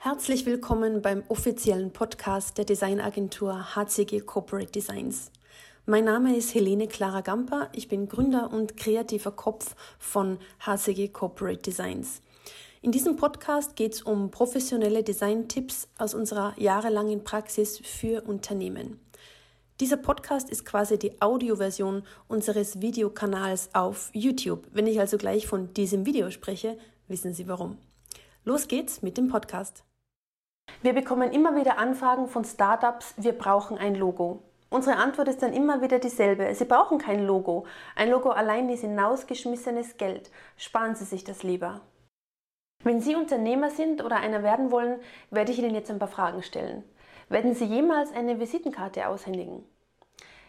[0.00, 5.32] Herzlich willkommen beim offiziellen Podcast der Designagentur HCG Corporate Designs.
[5.86, 7.68] Mein Name ist Helene Clara Gamper.
[7.72, 12.22] Ich bin Gründer und kreativer Kopf von HCG Corporate Designs.
[12.80, 19.00] In diesem Podcast geht es um professionelle Design-Tipps aus unserer jahrelangen Praxis für Unternehmen.
[19.80, 24.68] Dieser Podcast ist quasi die Audioversion unseres Videokanals auf YouTube.
[24.70, 26.78] Wenn ich also gleich von diesem Video spreche,
[27.08, 27.78] wissen Sie warum.
[28.44, 29.82] Los geht's mit dem Podcast.
[30.80, 34.44] Wir bekommen immer wieder Anfragen von Startups, wir brauchen ein Logo.
[34.70, 36.54] Unsere Antwort ist dann immer wieder dieselbe.
[36.54, 37.66] Sie brauchen kein Logo.
[37.96, 40.30] Ein Logo allein ist hinausgeschmissenes Geld.
[40.56, 41.80] Sparen Sie sich das lieber.
[42.84, 45.00] Wenn Sie Unternehmer sind oder einer werden wollen,
[45.32, 46.84] werde ich Ihnen jetzt ein paar Fragen stellen.
[47.28, 49.64] Werden Sie jemals eine Visitenkarte aushändigen?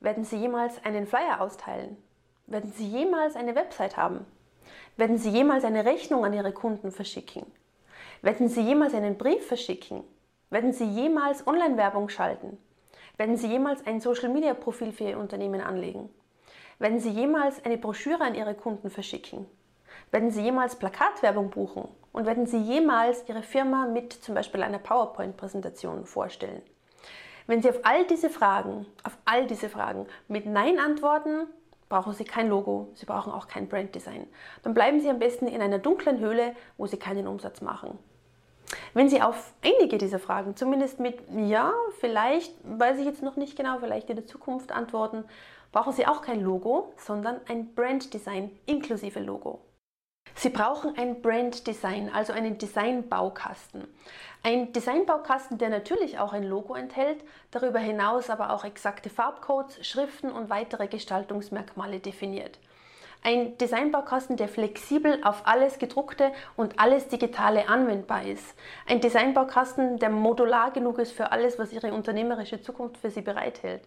[0.00, 1.96] Werden Sie jemals einen Flyer austeilen?
[2.46, 4.26] Werden Sie jemals eine Website haben?
[4.98, 7.46] Werden Sie jemals eine Rechnung an Ihre Kunden verschicken?
[8.22, 10.04] Werden Sie jemals einen Brief verschicken?
[10.52, 12.58] Werden Sie jemals Online-Werbung schalten?
[13.16, 16.10] Werden Sie jemals ein Social-Media-Profil für Ihr Unternehmen anlegen?
[16.80, 19.46] Werden Sie jemals eine Broschüre an Ihre Kunden verschicken?
[20.10, 21.86] Werden Sie jemals Plakatwerbung buchen?
[22.10, 26.62] Und werden Sie jemals Ihre Firma mit zum Beispiel einer PowerPoint-Präsentation vorstellen?
[27.46, 31.46] Wenn Sie auf all diese Fragen, auf all diese Fragen mit Nein antworten,
[31.88, 34.26] brauchen Sie kein Logo, Sie brauchen auch kein Branddesign.
[34.64, 38.00] Dann bleiben Sie am besten in einer dunklen Höhle, wo Sie keinen Umsatz machen.
[38.92, 43.56] Wenn Sie auf einige dieser Fragen zumindest mit Ja, vielleicht, weiß ich jetzt noch nicht
[43.56, 45.24] genau, vielleicht in der Zukunft antworten,
[45.70, 49.60] brauchen Sie auch kein Logo, sondern ein Branddesign inklusive Logo.
[50.34, 53.86] Sie brauchen ein Branddesign, also einen Designbaukasten.
[54.42, 60.30] Ein Designbaukasten, der natürlich auch ein Logo enthält, darüber hinaus aber auch exakte Farbcodes, Schriften
[60.30, 62.58] und weitere Gestaltungsmerkmale definiert.
[63.22, 68.54] Ein Designbaukasten, der flexibel auf alles gedruckte und alles digitale anwendbar ist.
[68.86, 73.82] Ein Designbaukasten, der modular genug ist für alles, was Ihre unternehmerische Zukunft für Sie bereithält.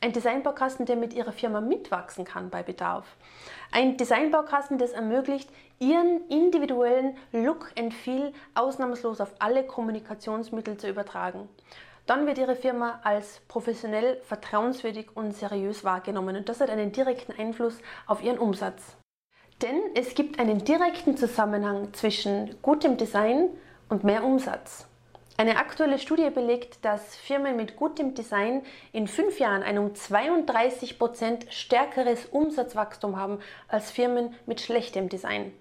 [0.00, 3.04] Ein Designbaukasten, der mit Ihrer Firma mitwachsen kann bei Bedarf.
[3.72, 11.46] Ein Designbaukasten, das ermöglicht, Ihren individuellen Look and Feel ausnahmslos auf alle Kommunikationsmittel zu übertragen
[12.06, 17.32] dann wird Ihre Firma als professionell, vertrauenswürdig und seriös wahrgenommen und das hat einen direkten
[17.38, 18.96] Einfluss auf Ihren Umsatz.
[19.62, 23.50] Denn es gibt einen direkten Zusammenhang zwischen gutem Design
[23.88, 24.86] und mehr Umsatz.
[25.36, 28.62] Eine aktuelle Studie belegt, dass Firmen mit gutem Design
[28.92, 35.52] in fünf Jahren ein um 32 Prozent stärkeres Umsatzwachstum haben als Firmen mit schlechtem Design.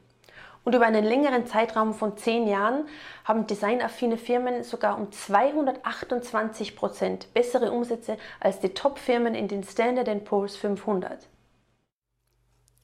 [0.64, 2.86] Und über einen längeren Zeitraum von zehn Jahren
[3.24, 10.24] haben designaffine Firmen sogar um 228 Prozent bessere Umsätze als die Top-Firmen in den Standard
[10.24, 11.28] Poor's 500.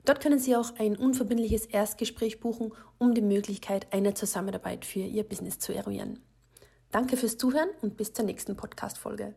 [0.07, 5.25] Dort können Sie auch ein unverbindliches Erstgespräch buchen, um die Möglichkeit einer Zusammenarbeit für Ihr
[5.25, 6.23] Business zu eruieren.
[6.91, 9.35] Danke fürs Zuhören und bis zur nächsten Podcast-Folge.